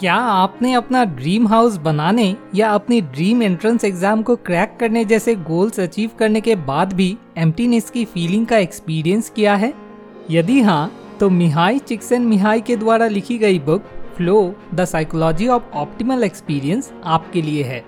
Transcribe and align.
क्या 0.00 0.14
आपने 0.14 0.72
अपना 0.72 1.04
ड्रीम 1.04 1.46
हाउस 1.48 1.76
बनाने 1.76 2.24
या 2.54 2.68
अपनी 2.70 3.00
ड्रीम 3.00 3.42
एंट्रेंस 3.42 3.84
एग्ज़ाम 3.84 4.22
को 4.22 4.36
क्रैक 4.36 4.76
करने 4.80 5.04
जैसे 5.04 5.34
गोल्स 5.34 5.80
अचीव 5.80 6.10
करने 6.18 6.40
के 6.40 6.54
बाद 6.56 6.92
भी 6.92 7.16
एम्प्टीनेस 7.38 7.90
की 7.90 8.04
फीलिंग 8.04 8.46
का 8.46 8.58
एक्सपीरियंस 8.58 9.28
किया 9.30 9.54
है? 9.54 9.72
यदि 10.30 10.60
हाँ 10.60 10.92
तो 11.20 11.28
मिहाई 11.30 11.78
चिक्सन 11.78 12.22
मिहाई 12.22 12.60
के 12.60 12.76
द्वारा 12.76 13.08
लिखी 13.08 13.38
गई 13.38 13.58
book 13.58 13.90
flow 14.16 14.38
the 14.74 14.84
psychology 14.84 15.48
of 15.48 15.62
optimal 15.74 16.24
experience 16.24 16.92
आपके 17.04 17.42
लिए 17.42 17.64
है। 17.64 17.84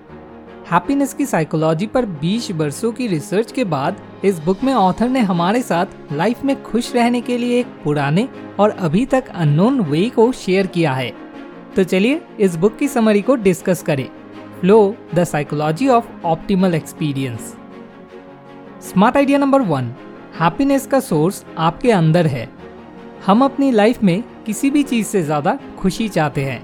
हैप्पीनेस 0.70 1.14
की 1.14 1.26
साइकोलॉजी 1.26 1.86
पर 1.86 2.06
20 2.20 2.50
वर्षों 2.52 2.92
की 2.92 3.06
रिसर्च 3.06 3.52
के 3.52 3.64
बाद 3.64 4.02
इस 4.24 4.44
बुक 4.44 4.64
में 4.64 4.74
ऑथर 4.74 5.08
ने 5.08 5.20
हमारे 5.22 5.62
साथ 5.62 6.12
लाइफ 6.12 6.44
में 6.44 6.62
खुश 6.62 6.94
रहने 6.94 7.20
के 7.20 7.38
लिए 7.38 7.58
एक 7.60 7.74
पुराने 7.84 8.28
और 8.60 8.70
अभी 8.70 9.06
तक 9.06 9.28
अननोन 9.28 9.80
वे 9.80 10.08
को 10.08 10.32
शेयर 10.36 10.66
किया 10.66 10.92
है। 10.92 11.12
तो 11.76 11.84
चलिए 11.84 12.20
इस 12.40 12.56
बुक 12.56 12.76
की 12.76 12.88
समरी 12.88 13.22
को 13.22 13.34
डिस्कस 13.36 13.82
करें। 13.82 14.08
Flow 14.60 14.94
the 15.14 15.24
psychology 15.24 15.88
of 15.88 16.06
optimal 16.24 16.74
experience 16.74 17.54
smart 18.82 19.16
idea 19.16 19.38
number 19.38 19.62
one 19.62 19.94
happiness 20.40 20.86
का 20.86 21.00
सोर्स 21.00 21.44
आपके 21.58 21.90
अंदर 21.90 22.26
है। 22.26 22.48
हम 23.26 23.44
अपनी 23.44 23.70
लाइफ 23.70 24.02
में 24.02 24.22
किसी 24.46 24.70
भी 24.70 24.82
चीज़ 24.82 25.06
से 25.06 25.22
ज़्यादा 25.22 25.58
खुशी 25.78 26.08
चाहते 26.08 26.44
हैं। 26.44 26.62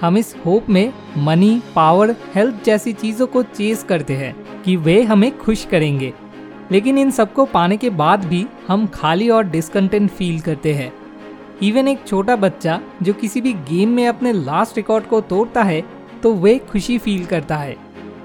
हम 0.00 0.16
इस 0.18 0.34
होप 0.46 0.68
में 0.70 0.92
मनी 1.18 1.60
पावर 1.76 2.14
हेल्थ 2.34 2.64
जैसी 2.64 2.92
चीज़ों 2.92 3.26
को 3.26 3.42
चेस 3.42 3.82
करते 3.82 4.16
हैं 4.16 4.34
कि 4.62 4.76
वे 4.76 5.02
हमें 5.02 5.36
खुश 5.38 5.64
करेंगे। 5.64 6.12
लेकिन 6.72 6.98
इन 6.98 7.10
सबको 7.10 7.44
पाने 7.44 7.76
के 7.76 7.90
बाद 7.92 8.24
भी 8.24 8.46
हम 8.68 8.86
खाली 8.86 9.28
और 9.28 9.44
डिसकंटेंट 9.44 10.10
फील 10.10 10.40
करते 10.40 10.74
हैं। 10.74 10.92
इवन 11.62 11.88
एक 11.88 12.06
छोटा 12.06 12.36
बच्चा 12.36 12.80
जो 13.02 13.12
किसी 13.12 13.40
भी 13.40 13.52
गेम 13.52 13.90
में 13.90 14.06
अपने 14.08 14.32
लास्ट 14.32 14.76
रिकॉर्ड 14.76 15.04
को 15.04 15.20
तोड़ता 15.20 15.62
है 15.62 15.82
तो 16.22 16.32
वे 16.34 16.58
खुशी 16.70 16.98
फील 16.98 17.24
करता 17.26 17.56
है। 17.56 17.76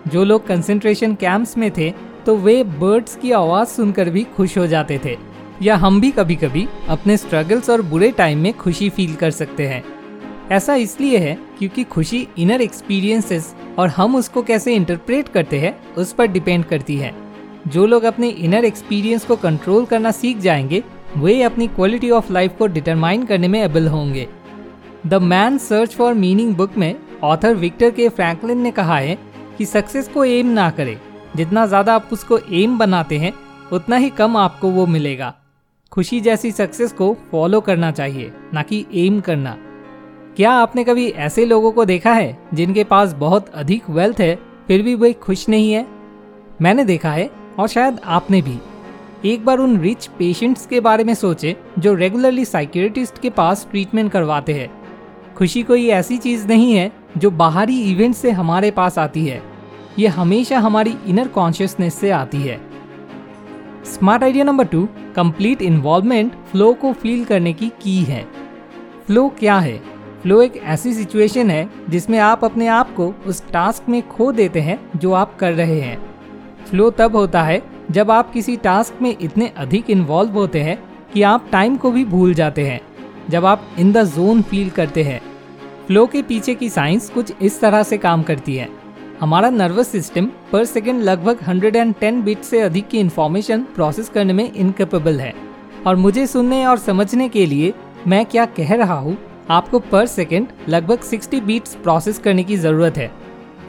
जो 0.08 0.24
लोग 0.24 0.46
कंसेंट्रेशन 0.48 1.16
कैंप्स 1.16 1.58
में 1.58 1.70
थे 1.72 1.92
तो 2.26 2.36
वे 2.36 2.64
बर्ड्स 2.64 3.16
की 3.16 3.32
आवाज़ 3.32 3.68
सुनकर 3.68 4.10
भी 4.10 4.24
खुश 4.36 4.58
हो 4.58 4.68
जाते 4.68 5.00
थे। 5.06 5.18
या 5.62 5.76
हम 5.76 6.00
भी 6.02 6.12
कभी 6.12 6.36
कभी 6.36 6.68
अपने 6.90 7.18
स्ट्रगल्स 7.18 7.70
और 7.70 7.82
बुरे 7.82 8.12
टाइम 8.12 8.40
में 8.40 8.54
खुशी 8.54 8.90
फील 8.90 9.16
कर 9.16 9.32
सकते 9.32 9.68
हैं। 9.68 9.84
ऐसा 10.52 10.76
इसलिए 10.76 11.18
है 11.18 11.38
क्योंकि 11.60 11.84
खुशी 11.84 12.28
इनर 12.38 12.62
एक्सपीरियंसेस 12.62 13.54
और 13.78 13.90
हम 13.90 14.16
उसको 14.16 14.42
कैसे 14.42 14.76
इंटरप्रेट 14.76 15.28
करते 15.28 15.60
हैं, 15.60 15.94
उस 15.94 16.14
पर 16.14 16.28
डिपेंड 16.28 16.66
करती 16.66 16.98
है। 16.98 17.14
जो 17.68 17.86
लोग 17.86 18.04
अपने 18.04 18.30
इनर 18.30 18.66
एक्सपीरियंस 18.66 19.26
को 19.26 19.36
कंट्रोल 19.36 19.86
करना 19.86 20.12
सीख 20.12 20.38
जाएँगे 20.38 20.84
वे 21.18 21.42
अपनी 21.44 21.68
क्वालिटी 21.68 22.10
ऑफ़ 22.10 22.32
लाइफ 22.34 22.56
को 22.58 22.68
डिटरमाइन 22.68 23.26
करने 23.26 23.48
में 23.48 23.64
एबल 23.64 23.88
होंगे। 23.88 24.28
The 25.08 25.14
man 25.14 25.58
search 25.58 25.96
for 25.96 26.14
meaning 26.14 26.56
book 26.56 26.78
में 26.78 26.96
ऑथर 27.24 27.56
विक्टर 27.56 27.92
के 27.92 28.08
फ्रैंकलिन 28.10 28.58
ने 28.58 28.72
कहा 28.72 28.98
है 28.98 29.18
कि 29.58 29.66
सक्सेस 29.66 30.08
को 30.08 30.26
एम 30.26 30.48
ना 30.48 30.70
करें। 30.70 30.98
जितना 31.36 31.66
ज़्यादा 31.66 31.96
आप 31.96 32.10
उसको 32.12 32.38
एम 32.38 32.78
बनाते 32.78 33.18
हैं, 33.18 33.34
उतना 33.72 33.96
ही 33.96 34.10
कम 34.10 34.38
आपको 34.38 34.70
वो 34.70 34.86
मिलेगा। 34.86 35.34
खुशी 35.92 36.20
जैसी 36.22 36.52
सक्सेस 36.52 36.92
को 36.92 37.18
फॉलो 37.32 37.62
करना 37.62 37.92
चाहिए, 37.92 38.32
ना 38.54 38.62
कि 38.62 38.86
एम 38.96 39.20
करना। 39.20 39.58
क्या 40.36 40.52
आपने 40.52 40.84
कभी 40.84 41.08
ऐसे 41.08 41.46
लोगों 41.46 41.72
को 41.72 41.86
देखा 41.86 42.14
है, 42.14 42.38
जिनके 42.54 42.84
पास 42.84 43.14
बहुत 43.14 43.50
अधिक 43.50 43.90
वेल्थ 43.90 44.20
है, 44.20 44.36
फिर 44.68 44.82
भी 44.82 44.96
वे 44.96 45.14
खुश 45.14 45.50
नहीं 45.50 45.72
है? 45.74 45.88
मैंने 46.62 46.86
देखा 46.86 47.12
है, 47.12 47.30
और 47.60 47.68
शायद 47.68 48.00
आपने 48.06 48.42
भी। 48.42 48.58
एक 49.26 49.46
बार 49.46 49.58
उन 49.58 49.80
रिच 49.80 50.08
पेशेंट्स 50.08 50.66
के 50.66 50.80
बारे 50.80 51.04
में 51.04 51.14
सोचे, 51.14 51.56
जो 51.80 51.94
रेगुलरली 51.94 52.46
साइकेट्रिस्ट 52.46 53.20
के 53.20 53.30
पास 53.30 53.68
ट्रीटमेंट 53.72 54.12
करवाते 54.12 54.54
हैं। 54.54 54.72
खुशी 55.36 55.64
कोई 55.64 55.88
ऐसी 55.88 56.18
चीज़ 56.18 56.48
नहीं 56.48 56.74
है, 56.74 56.92
जो 57.18 57.32
बाहरी 57.32 57.82
इवेंट 57.82 58.16
से 58.16 58.32
हमारे 58.32 58.72
पास 58.72 59.00
आती 59.00 59.26
है। 59.26 59.44
ये 60.00 60.08
हमेशा 60.08 60.60
हमारी 60.60 60.98
इनर 61.08 61.28
कॉन्शियसनेस 61.28 61.94
से 61.94 62.12
आती 62.12 62.38
है। 62.38 62.62
Smart 63.86 64.24
idea 64.24 64.44
number 64.44 64.66
two 64.66 64.90
complete 65.16 65.62
involvement 65.62 66.34
flow 66.52 66.74
को 66.74 66.94
फील 66.94 67.26
करने 67.26 67.54
की 67.54 67.72
की 67.82 67.98
है। 67.98 68.28
फ्लो 69.08 69.30
क्या 69.30 69.58
है? 69.58 69.78
फ्लो 70.24 70.42
एक 70.42 70.58
ऐसी 70.58 70.94
सिचुएशन 70.94 71.50
है, 71.50 71.70
जिसमें 71.90 72.20
आप 72.20 72.46
अपने 72.46 72.68
आप 72.68 72.96
को 72.96 73.14
उस 73.26 73.52
टास्क 73.52 73.90
में 73.90 74.08
खो 74.08 74.32
देते 74.32 74.60
हैं, 74.60 75.00
जो 75.00 75.14
आप 75.14 75.36
कर 75.36 75.54
रहे 75.54 75.82
हैं। 75.82 76.16
फ्लो 76.66 76.90
तब 76.90 77.16
होता 77.16 77.44
है 77.44 77.73
जब 77.94 78.12
आप 78.12 78.32
किसी 78.32 78.56
टास्क 78.58 79.02
में 79.02 79.16
इतने 79.22 79.48
अधिक 79.58 79.90
इन्वॉल्व 79.90 80.34
होते 80.34 80.62
हैं 80.62 80.78
कि 81.14 81.22
आप 81.22 81.48
टाइम 81.52 81.76
को 81.78 81.92
भी 81.92 82.04
भूल 82.06 82.34
जाते 82.34 82.66
हैं, 82.66 82.80
जब 83.30 83.46
आप 83.46 83.68
इन 83.80 83.92
द 83.92 84.04
जोन 84.06 84.42
फील 84.42 84.70
करते 84.70 85.04
हैं 85.04 85.20
फ्लो 85.88 86.06
के 86.08 86.22
पीछे 86.22 86.56
की 86.56 86.70
साइंस 86.70 87.10
कुछ 87.10 87.34
इस 87.42 87.60
तरह 87.62 87.84
से 87.84 87.98
काम 87.98 88.24
करती 88.24 88.56
है। 88.56 88.68
हमारा 89.20 89.50
नर्वस 89.50 89.88
सिस्टम 89.88 90.30
पर 90.52 90.66
सेकेंड 90.66 91.02
लगभग 91.02 91.44
110 91.50 92.22
बिट 92.24 92.44
से 92.44 92.62
अधिक 92.62 92.88
की 92.88 93.00
इन्फॉर्मेशन 93.00 93.64
प्रोसेस 93.76 94.10
करने 94.10 94.34
में 94.34 94.52
इनकेपेबल 94.52 95.20
है। 95.20 95.34
और 95.88 95.96
मुझे 95.96 96.26
सुनने 96.28 96.66
और 96.66 96.78
समझने 96.80 97.30
के 97.30 97.46
लिए 97.46 97.74
मैं 98.08 98.26
क्या 98.26 98.46
कह 98.48 98.74
रहा 98.76 98.94
हूँ, 98.94 99.18
आपको 99.50 99.80
पर 99.82 100.06
सेकेंड 100.06 100.48
लगभग 100.70 101.04
60 101.04 101.42
बीट्स 101.42 101.76
प्रोसेस 101.76 102.20
करने 102.20 102.44
की 102.44 102.58
ज़रूरत 102.58 102.98
है। 102.98 103.12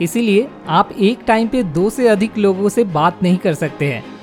इसीलिए 0.02 0.48
आप 0.70 0.92
एक 0.92 1.24
टाइम 1.26 1.48
पे 1.48 1.62
दो 1.62 1.88
से 1.90 2.08
अधिक 2.08 2.38
लोगों 2.38 2.68
से 2.68 2.84
बात 2.84 3.22
नहीं 3.22 3.36
कर 3.36 3.54
सकते 3.54 3.92
हैं। 3.92 4.13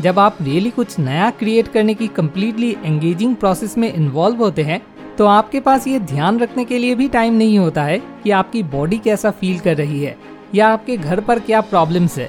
जब 0.00 0.18
आप 0.18 0.38
रियली 0.42 0.70
कुछ 0.70 0.98
नया 0.98 1.30
क्रिएट 1.30 1.68
करने 1.68 1.94
की 1.94 2.06
कम्प्लीटली 2.08 2.70
एंगेजिंग 2.84 3.34
प्रोसेस 3.36 3.76
में 3.78 3.92
इन्वॉल्व 3.92 4.36
होते 4.36 4.62
हैं 4.62 4.80
तो 5.16 5.26
आपके 5.26 5.60
पास 5.60 5.86
ये 5.86 5.98
ध्यान 6.00 6.38
रखने 6.38 6.64
के 6.64 6.78
लिए 6.78 6.94
भी 6.94 7.08
टाइम 7.08 7.34
नहीं 7.34 7.58
होता 7.58 7.82
है 7.82 7.98
कि 8.22 8.30
आपकी 8.32 8.62
बॉडी 8.64 8.98
कैसा 8.98 9.30
फील 9.30 9.58
कर 9.58 9.76
रही 9.76 10.02
है, 10.02 10.16
या 10.54 10.68
आपके 10.68 10.96
घर 10.96 11.20
पर 11.20 11.38
क्या 11.40 11.60
प्रॉब्लम्स 11.62 12.18
है। 12.18 12.28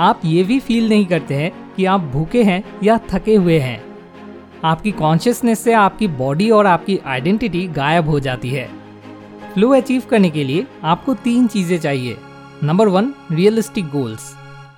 आप 0.00 0.20
ये 0.24 0.42
भी 0.44 0.58
फील 0.60 0.88
नहीं 0.88 1.04
करते 1.06 1.34
हैं 1.34 1.52
कि 1.76 1.84
आप 1.84 2.00
भूखे 2.12 2.42
हैं 2.42 2.62
या 2.82 2.98
थके 3.10 3.34
हुए 3.34 3.58
हैं। 3.58 3.82
आपकी 4.64 4.90
कॉन्शियसनेस 4.92 5.62
से 5.64 5.72
आपकी 5.74 6.08
बॉडी 6.08 6.50
और 6.50 6.66
आपकी 6.66 6.98
आइडेंटिटी 7.06 7.66
गायब 7.68 8.08
हो 8.08 8.20
जाती 8.20 8.50
है। 8.50 8.68
फ्लो 9.54 9.70
अचीव 9.72 10.02
करने 10.10 10.30
के 10.30 10.44
लिए 10.44 10.66
आपको 10.84 11.14
तीन 11.16 11.46
चीज़ें 11.46 11.78
चाहिए। 11.78 12.16
Number 12.62 12.88
one 12.88 13.12
realistic 13.32 13.88
goals 13.88 14.32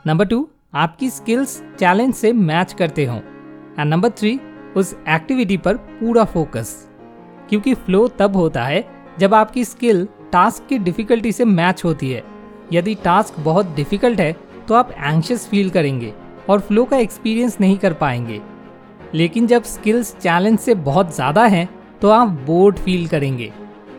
number 0.06 0.26
two 0.26 0.48
आपकी 0.76 1.08
स्किल्स 1.10 1.60
चैलेंज 1.78 2.14
से 2.14 2.32
मैच 2.32 2.72
करते 2.72 3.04
हो। 3.04 3.14
एंड 3.78 3.90
नंबर 3.90 4.10
थ्री 4.10 4.38
उस 4.76 4.92
एक्टिविटी 5.08 5.56
पर 5.56 5.76
पूरा 5.76 6.24
फोकस 6.24 6.74
क्योंकि 7.48 7.74
फ्लो 7.74 8.06
तब 8.18 8.36
होता 8.36 8.64
है 8.64 8.84
जब 9.18 9.34
आपकी 9.34 9.64
स्किल 9.64 10.06
टास्क 10.32 10.66
की 10.68 10.78
डिफिकल्टी 10.78 11.32
से 11.32 11.44
मैच 11.44 11.84
होती 11.84 12.10
है। 12.10 12.22
यदि 12.72 12.94
टास्क 13.04 13.40
बहुत 13.40 13.74
डिफ़िकल्ट 13.76 14.20
है 14.20 14.34
तो 14.68 14.74
आप 14.74 14.90
एंशियस 14.92 15.48
फील 15.48 15.70
करेंगे 15.70 16.12
और 16.48 16.60
फ्लो 16.60 16.84
का 16.84 16.96
एक्सपीरियंस 16.98 17.56
नहीं 17.60 17.78
कर 17.78 17.92
पाएँगे। 17.94 18.40
लेकिन 19.14 19.46
जब 19.46 19.62
स्किल्स 19.64 20.14
चैलेंज 20.16 20.58
से 20.58 20.74
बहुत 20.84 21.14
ज़्यादा 21.14 21.46
हैं 21.46 21.68
तो 22.00 22.10
आप 22.10 22.28
बोर्ड 22.46 22.78
फील 22.78 23.06
करेंगे। 23.08 23.52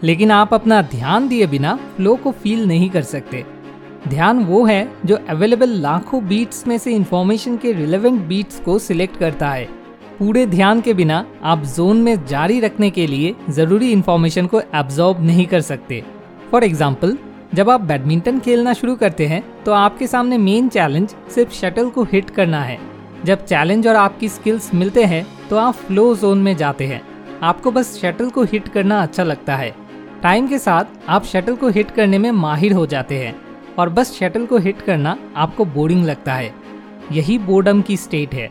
लेकिन 0.03 0.31
आप 0.31 0.53
अपना 0.53 0.81
ध्यान 0.87 1.27
दिए 1.27 1.47
बिना 1.47 1.75
फ्लो 1.95 2.15
को 2.15 2.31
फील 2.33 2.67
नहीं 2.67 2.89
कर 2.89 3.01
सकते। 3.03 3.45
ध्यान 4.07 4.43
वो 4.45 4.63
है 4.65 4.87
जो 5.05 5.17
अवेलेबल 5.29 5.69
लाखों 5.81 6.23
बीट्स 6.27 6.65
में 6.67 6.77
से 6.77 6.91
इंफॉर्मेशन 6.91 7.57
के 7.57 7.71
रिलेवेंट 7.73 8.21
बीट्स 8.27 8.59
को 8.59 8.77
सिलेक्ट 8.79 9.17
करता 9.17 9.49
है। 9.49 9.65
पूरे 10.19 10.45
ध्यान 10.47 10.81
के 10.81 10.93
बिना 10.93 11.25
आप 11.43 11.63
जोन 11.65 12.01
में 12.03 12.25
जारी 12.25 12.59
रखने 12.59 12.89
के 12.89 13.07
लिए 13.07 13.35
ज़रूरी 13.49 13.91
इंफॉर्मेशन 13.91 14.45
को 14.45 14.61
एब्जॉर्ब 14.61 15.21
नहीं 15.21 15.45
कर 15.45 15.61
सकते। 15.61 16.03
फॉर 16.51 16.63
एग्ज़ाम्पल 16.63 17.17
जब 17.55 17.69
आप 17.69 17.81
बैडमिंटन 17.81 18.39
खेलना 18.39 18.73
शुरू 18.73 18.95
करते 18.95 19.25
हैं 19.27 19.43
तो 19.63 19.71
आपके 19.73 20.07
सामने 20.07 20.37
मेन 20.37 20.69
चैलेंज 20.69 21.15
सिर्फ़ 21.35 21.53
शटल 21.53 21.89
को 21.89 22.03
हिट 22.03 22.29
करना 22.29 22.61
है। 22.61 22.79
जब 23.25 23.45
चैलेंज 23.45 23.87
और 23.87 23.95
आपकी 23.95 24.29
स्किल्स 24.29 24.73
मिलते 24.73 25.03
हैं 25.05 25.25
तो 25.49 25.57
आप 25.57 25.73
फ्लो 25.75 26.13
जोन 26.15 26.41
में 26.43 26.55
जाते 26.57 26.85
हैं। 26.85 27.01
आपको 27.43 27.71
बस 27.71 27.97
शटल 28.01 28.29
को 28.29 28.43
हिट 28.43 28.67
करना 28.67 29.01
अच्छा 29.01 29.23
लगता 29.23 29.55
है। 29.55 29.73
टाइम 30.23 30.47
के 30.47 30.57
साथ 30.59 31.09
आप 31.09 31.25
शटल 31.25 31.55
को 31.55 31.69
हिट 31.69 31.91
करने 31.91 32.17
में 32.17 32.31
माहिर 32.33 32.73
हो 32.73 32.85
जाते 32.85 33.17
हैं। 33.17 33.35
और 33.77 33.89
बस 33.89 34.13
शटल 34.13 34.45
को 34.45 34.57
हिट 34.57 34.81
करना 34.81 35.17
आपको 35.35 35.65
बोरिंग 35.65 36.05
लगता 36.05 36.33
है। 36.33 36.53
यही 37.11 37.37
बोर्डम 37.39 37.81
की 37.81 37.97
स्टेट 37.97 38.33
है। 38.33 38.49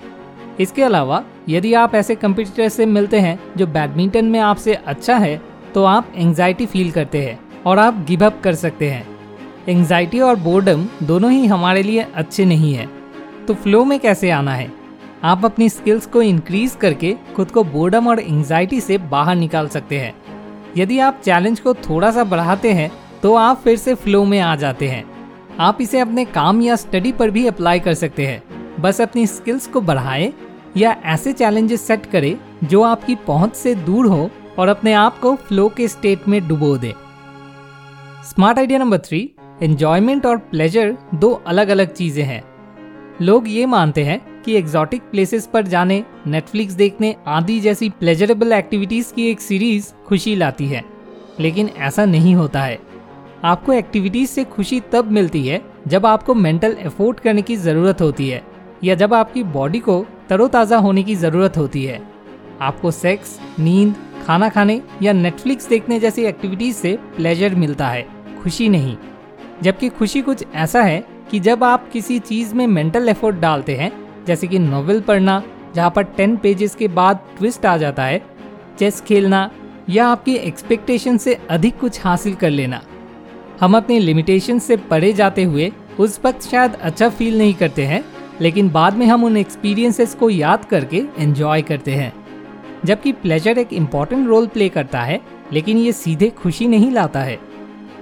इसके 0.61 0.83
अलावा, 0.83 1.23
यदि 1.49 1.73
आप 1.75 1.95
ऐसे 1.95 2.15
कंपटीटर 2.15 2.69
से 2.69 2.87
मिलते 2.87 3.21
हैं 3.21 3.39
जो 3.57 3.67
बैडमिंटन 3.67 4.25
में 4.25 4.39
आपसे 4.41 4.75
अच्छा 4.75 5.17
है 5.17 5.41
तो 5.75 5.85
आप 5.85 6.13
एंजाइटी 6.17 6.67
फील 6.67 6.91
करते 6.91 7.23
हैं 7.23 7.39
और 7.67 7.79
आप 7.79 8.05
गिव 8.09 8.25
अप 8.27 8.41
कर 8.45 8.55
सकते 8.55 8.91
हैं। 8.91 9.07
एंजाइटी 9.69 10.21
और 10.21 10.37
बोर्डम 10.37 10.87
दोनों 11.03 11.31
ही 11.33 11.47
हमारे 11.47 11.83
लिए 11.83 12.07
अच्छे 12.15 12.45
नहीं 12.45 12.75
है। 12.75 12.89
तो 13.47 13.55
फ्लो 13.55 13.85
में 13.85 13.99
कैसे 14.01 14.31
आना 14.31 14.55
है? 14.55 14.71
आप 15.25 15.45
अपनी 15.45 15.69
स्किल्स 15.69 16.07
को 16.07 16.23
इंक्रीज 16.23 16.75
करके 16.75 17.15
खुद 17.37 17.51
को 17.51 17.65
बोर्डम 17.65 18.09
और 18.09 18.21
एंजाइटी 18.21 18.81
से 18.81 18.99
बाहर 18.99 19.37
निकाल 19.37 19.69
सकते 19.69 19.99
हैं। 19.99 20.15
यदि 20.77 20.99
आप 20.99 21.21
चैलेंज 21.25 21.61
को 21.61 21.75
थोड़ा 21.75 22.11
सा 22.11 22.25
बढ़ाते 22.25 22.73
हैं 22.73 22.91
तो 23.23 23.35
आप 23.35 23.61
फिर 23.61 23.77
से 23.77 23.95
फ्लो 23.95 24.25
में 24.25 24.39
आ 24.41 24.55
जाते 24.57 24.89
हैं। 24.89 25.05
आप 25.61 25.79
इसे 25.81 25.99
अपने 25.99 26.25
काम 26.25 26.61
या 26.63 26.77
स्टडी 26.77 27.13
पर 27.13 27.31
भी 27.31 27.47
अप्लाई 27.47 27.81
कर 27.81 27.95
सकते 27.95 28.27
हैं। 28.27 28.43
बस 28.81 29.01
अपनी 29.01 29.27
स्किल्स 29.27 29.67
को 29.67 29.81
बढ़ाएँ 29.81 30.33
या 30.77 30.97
ऐसे 31.05 31.33
चैलेंजेस 31.33 31.87
सेट 31.87 32.07
करें 32.07 32.37
जो 32.65 32.83
आपकी 32.83 33.15
पहुँच 33.15 33.55
से 33.55 33.75
दूर 33.75 34.07
हो 34.07 34.31
और 34.59 34.69
अपने 34.69 34.93
आप 34.93 35.19
को 35.19 35.35
फ्लो 35.37 35.69
के 35.69 35.89
स्टेट 35.89 36.29
में 36.29 36.49
डुबो 36.49 36.77
दे। 36.77 36.95
Smart 38.25 38.59
idea 38.59 38.79
number 38.79 38.99
three 38.99 39.31
enjoyment 39.63 40.27
और 40.27 40.39
प्लेजर 40.39 40.97
दो 41.15 41.33
अलग 41.47 41.69
अलग 41.69 41.93
चीज़ें 41.93 42.25
हैं। 42.25 42.43
लोग 43.23 43.49
ये 43.49 43.67
मानते 43.67 44.05
हैं 44.05 44.43
कि 44.43 44.57
एग्जॉटिक 44.57 45.03
प्लेसेस 45.03 45.47
पर 45.47 45.67
जाने 45.67 46.05
नेटफ्लिक्स 46.27 46.75
देखने 46.75 47.15
आदि 47.27 47.61
जैसी 47.61 47.89
प्लेजरेबल 47.91 48.53
एक्टिविटीज़ 48.53 49.15
की 49.15 49.31
एक 49.31 49.41
सीरीज़ 49.41 49.93
खुशी 50.07 50.37
लाती 50.37 50.67
है। 50.67 50.85
लेकिन 51.41 51.71
ऐसा 51.79 52.05
नहीं 52.05 52.35
होता 52.35 52.63
है। 52.63 52.79
आपको 53.45 53.73
एक्टिविटीज़ 53.73 54.31
से 54.31 54.45
खुशी 54.45 54.81
तब 54.93 55.11
मिलती 55.13 55.47
है 55.47 55.63
जब 55.87 56.07
आपको 56.07 56.35
मेंटल 56.35 56.77
एफोर्ट 56.81 57.21
करने 57.21 57.43
की 57.43 57.57
ज़रूरत 57.57 58.01
होती 58.01 58.29
है, 58.29 58.43
या 58.85 58.95
जब 58.95 59.15
आपकी 59.15 59.43
बॉडी 59.45 59.79
को 59.79 60.05
तरोताज़ा 60.29 60.77
होने 60.77 61.03
की 61.03 61.15
ज़रूरत 61.15 61.57
होती 61.57 61.85
है। 61.85 62.01
आपको 62.61 62.91
सेक्स 62.91 63.39
नींद, 63.59 63.95
खाना 64.27 64.49
खाने 64.49 64.81
या 65.03 65.13
नेटफ्लिक्स 65.13 65.69
देखने 65.69 65.99
जैसी 66.01 66.23
एक्टिविटीज़ 66.23 66.77
से 66.77 66.97
प्लेजर 67.17 67.55
मिलता 67.55 67.89
है, 67.89 68.07
खुशी 68.43 68.69
नहीं। 68.69 68.97
जबकि 69.63 69.89
खुशी 69.89 70.23
कुछ 70.23 70.45
ऐसा 70.55 70.83
है 70.83 71.05
कि 71.31 71.41
जब 71.41 71.65
आप 71.65 71.89
किसी 71.91 72.19
चीज़ 72.19 72.55
में 72.55 72.67
मेंटल 72.67 73.09
एफर्ट 73.09 73.37
डालते 73.37 73.77
हैं, 73.77 73.93
जैसे 74.27 74.47
कि 74.47 74.59
नॉवेल 74.59 75.01
पढ़ना, 75.01 75.43
जहाँ 75.75 75.91
पर 75.91 76.03
टेन 76.17 76.37
पेजेस 76.37 76.75
के 76.75 76.89
बाद 76.89 77.21
ट्विस्ट 77.39 77.67
आ 77.67 77.77
जाता 77.77 78.05
है 78.05 78.23
चेस 78.79 79.01
खेलना, 79.01 79.51
या 79.91 80.07
आपकी 80.07 80.35
एक्सपेक्टेशन 80.35 81.17
से 81.17 81.39
अधिक 81.51 81.79
कुछ 81.79 82.05
हासिल 82.05 82.35
कर 82.35 82.51
लेना। 82.51 82.81
हम 83.61 83.77
अपनी 83.77 83.99
लिमिटेशन 83.99 84.59
से 84.59 84.77
परे 84.77 85.13
जाते 85.13 85.43
हुए 85.45 85.71
उस 85.99 86.19
वक्त 86.25 86.43
शायद 86.43 86.75
अच्छा 86.75 87.09
फील 87.09 87.39
नहीं 87.39 87.55
करते 87.55 87.83
हैं, 87.83 88.05
लेकिन 88.41 88.69
बाद 88.71 88.97
में 88.97 89.07
हम 89.07 89.25
उन 89.25 89.37
एक्सपीरियंसेस 89.37 90.15
को 90.15 90.31
याद 90.31 90.65
करके 90.65 91.03
एंजॉय 91.19 91.63
करते 91.63 91.91
हैं। 91.91 92.13
जबकि 92.85 93.13
प्लेजर 93.13 93.59
एक 93.59 93.73
इंपॉर्टेंट 93.73 94.27
रोल 94.29 94.47
प्ले 94.47 94.69
करता 94.69 95.01
है, 95.01 95.21
लेकिन 95.53 95.79
ये 95.79 95.93
सीधे 95.93 96.29
खुशी 96.33 96.69
नहीं 96.69 96.91
लाता 96.91 97.21
है। 97.21 97.39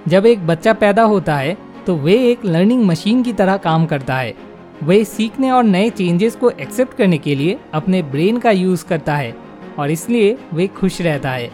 जब 0.08 0.26
एक 0.26 0.46
बच्चा 0.46 0.72
पैदा 0.72 1.02
होता 1.02 1.36
है 1.36 1.56
तो 1.86 1.94
वे 1.96 2.14
एक 2.22 2.44
लर्निंग 2.44 2.84
मशीन 2.84 3.22
की 3.22 3.32
तरह 3.32 3.56
काम 3.56 3.86
करता 3.86 4.16
है। 4.16 4.34
वे 4.82 5.04
सीखने 5.04 5.50
और 5.50 5.64
नए 5.64 5.90
चेंजेस 5.90 6.36
को 6.36 6.50
एक्सेप्ट 6.50 6.96
करने 6.96 7.18
के 7.18 7.34
लिए 7.34 7.58
अपने 7.74 8.02
ब्रेन 8.02 8.38
का 8.38 8.50
यूज़ 8.50 8.84
करता 8.84 9.16
है, 9.16 9.34
और 9.78 9.90
इसलिए 9.90 10.36
वे 10.54 10.66
खुश 10.66 11.00
रहता 11.00 11.30
है। 11.30 11.50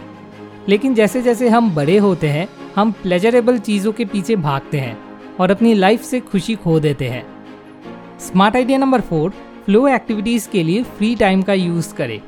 लेकिन 0.69 0.95
जैसे 0.95 1.23
जैसे 1.23 1.49
हम 1.49 1.71
बड़े 1.75 1.97
होते 1.99 2.29
हैं 2.29 2.49
हम 2.77 2.91
प्लेजरेबल 2.93 3.59
चीज़ों 3.59 3.93
के 3.93 4.05
पीछे 4.05 4.37
भागते 4.37 4.79
हैं 4.79 4.97
और 5.41 5.51
अपनी 5.51 5.75
लाइफ 5.75 6.03
से 6.03 6.21
खुशी 6.21 6.55
खो 6.55 6.81
देते 6.81 7.09
हैं। 7.09 7.25
Smart 8.21 8.57
idea 8.57 8.79
number 8.79 9.01
four 9.01 9.31
flow 9.65 9.87
activities 9.89 10.49
के 10.49 10.63
लिए 10.63 10.83
फ्री 10.83 11.15
टाइम 11.17 11.43
का 11.43 11.55
यूज़ 11.55 11.95
करें। 11.95 12.21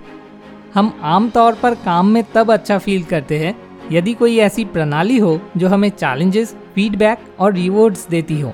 हम 0.74 0.92
आमतौर 1.02 1.54
पर 1.54 1.74
काम 1.74 2.08
में 2.08 2.24
तब 2.34 2.52
अच्छा 2.52 2.78
फील 2.78 3.02
करते 3.02 3.38
हैं 3.38 3.54
यदि 3.92 4.14
कोई 4.14 4.38
ऐसी 4.38 4.64
प्रणाली 4.64 5.18
हो 5.18 5.40
जो 5.56 5.68
हमें 5.68 5.88
चैलेंजेस 5.88 6.56
फीडबैक 6.74 7.18
और 7.40 7.54
रिवॉर्ड्स 7.54 8.08
देती 8.08 8.40
हो। 8.40 8.52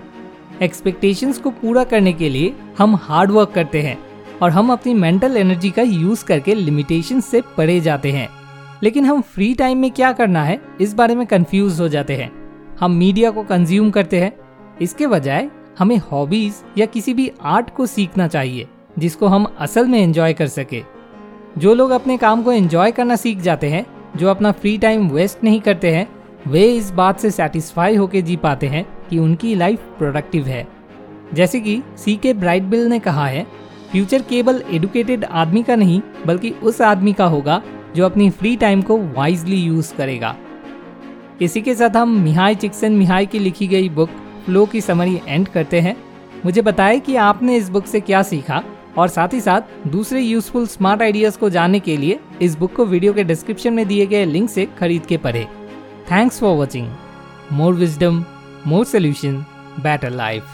एक्सपेक्टेशंस 0.62 1.38
को 1.38 1.50
पूरा 1.50 1.84
करने 1.84 2.12
के 2.12 2.28
लिए 2.28 2.54
हम 2.78 2.96
हार्ड 2.96 3.30
वर्क 3.30 3.50
करते 3.50 3.82
हैं 3.82 3.98
और 4.42 4.50
हम 4.50 4.72
अपनी 4.72 4.94
मेंटल 4.94 5.36
एनर्जी 5.36 5.70
का 5.70 5.82
यूज़ 5.82 6.24
करके 6.24 6.54
लिमिटेशन 6.54 7.20
से 7.20 7.42
परे 7.56 7.80
जाते 7.80 8.12
हैं। 8.12 8.28
लेकिन 8.82 9.04
हम 9.04 9.20
फ्री 9.20 9.54
टाइम 9.54 9.78
में 9.78 9.90
क्या 9.90 10.12
करना 10.12 10.42
है, 10.44 10.60
इस 10.80 10.94
बारे 10.94 11.14
में 11.14 11.26
कंफ्यूज 11.26 11.80
हो 11.80 11.88
जाते 11.88 12.16
हैं। 12.16 12.30
हम 12.80 12.92
मीडिया 12.92 13.30
को 13.30 13.42
कंज्यूम 13.42 13.90
करते 13.90 14.20
हैं। 14.20 14.32
इसके 14.80 15.06
बजाय, 15.06 15.50
हमें 15.78 15.96
हॉबीज 16.12 16.54
या 16.78 16.86
किसी 16.86 17.14
भी 17.14 17.30
आर्ट 17.42 17.70
को 17.70 17.86
सीखना 17.86 18.28
चाहिए, 18.28 18.68
जिसको 18.98 19.26
हम 19.26 19.44
असल 19.58 19.86
में 19.86 19.98
एंजॉय 20.00 20.32
कर 20.32 20.46
सके। 20.46 20.82
जो 21.58 21.74
लोग 21.74 21.90
अपने 21.90 22.16
काम 22.16 22.42
को 22.42 22.52
एंजॉय 22.52 22.90
करना 22.90 23.16
सीख 23.16 23.38
जाते 23.38 23.68
हैं, 23.68 23.86
जो 24.16 24.28
अपना 24.28 24.52
फ्री 24.52 24.78
टाइम 24.78 25.08
वेस्ट 25.08 25.44
नहीं 25.44 25.60
करते 25.60 25.90
हैं, 25.90 26.08
वे 26.48 26.72
इस 26.74 26.90
बात 26.90 27.20
से 27.20 27.30
सेटिस्फाई 27.30 27.96
होकर 27.96 28.20
जी 28.20 28.36
पाते 28.36 28.66
हैं 28.66 28.86
कि 29.10 29.18
उनकी 29.18 29.54
लाइफ 29.54 29.80
प्रोडक्टिव 29.98 30.46
है। 30.46 30.66
जैसे 31.34 31.60
कि 31.60 31.82
सी 31.96 32.16
के 32.16 32.34
ब्राइट 32.34 32.62
बिल 32.62 32.86
ने 32.86 32.98
कहा 32.98 33.26
है 33.26 33.46
फ्यूचर 33.92 34.22
केवल 34.22 34.62
एडुकेटेड 34.72 35.24
आदमी 35.24 35.62
का 35.62 35.76
नहीं, 35.76 36.00
बल्कि 36.26 36.50
उस 36.50 36.80
आदमी 36.82 37.12
का 37.12 37.24
होगा 37.24 37.62
जो 37.96 38.04
अपनी 38.04 38.28
फ्री 38.30 38.56
टाइम 38.56 38.82
को 38.82 38.98
वाइजली 38.98 39.56
यूज़ 39.56 39.94
करेगा। 39.94 40.34
इसी 41.42 41.60
के 41.62 41.74
साथ 41.74 41.96
हम 41.96 42.16
मिहाई 42.20 42.54
चिक्सन 42.54 42.92
मिहाई 42.92 43.26
की 43.26 43.38
लिखी 43.38 43.66
गई 43.66 43.88
बुक 43.88 44.10
फ्लो 44.46 44.64
की 44.66 44.80
समरी 44.80 45.20
एंड 45.26 45.48
करते 45.48 45.80
हैं। 45.80 45.96
मुझे 46.44 46.62
बताएँ 46.62 47.00
कि 47.00 47.16
आपने 47.16 47.56
इस 47.56 47.68
बुक 47.68 47.86
से 47.86 48.00
क्या 48.00 48.22
सीखा 48.22 48.62
और 48.98 49.08
साथ 49.08 49.34
ही 49.34 49.40
साथ 49.40 49.86
दूसरे 49.86 50.20
यूजफुल 50.20 50.66
स्मार्ट 50.66 51.02
आइडियाज़ 51.02 51.38
को 51.38 51.50
जानने 51.50 51.80
के 51.80 51.96
लिए 51.96 52.18
इस 52.42 52.58
बुक 52.58 52.74
को 52.74 52.84
वीडियो 52.84 53.12
के 53.12 53.24
डिस्क्रिप्शन 53.24 53.72
में 53.72 53.86
दिए 53.88 54.06
गए 54.06 54.24
लिंक 54.24 54.50
से 54.50 54.68
खरीद 54.78 55.06
के 55.06 55.16
पढ़े। 55.16 55.46
Thanks 56.10 56.40
for 56.40 56.56
watching 56.56 56.88
more 57.52 57.74
wisdom 57.74 58.24
more 58.66 58.84
solution 58.84 59.44
better 59.80 60.10
life 60.10 60.44